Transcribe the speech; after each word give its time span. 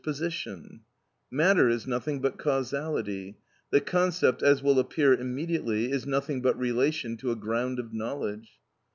_,position; 0.03 0.81
matter 1.29 1.69
is 1.69 1.85
nothing 1.85 2.19
but 2.19 2.39
causality; 2.39 3.37
the 3.69 3.79
concept 3.79 4.41
(as 4.41 4.63
will 4.63 4.79
appear 4.79 5.13
immediately) 5.13 5.91
is 5.91 6.07
nothing 6.07 6.41
but 6.41 6.57
relation 6.57 7.15
to 7.15 7.29
a 7.29 7.35
ground 7.35 7.77
of 7.77 7.93
knowledge. 7.93 8.53